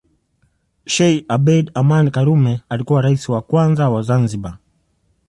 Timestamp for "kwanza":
3.41-3.89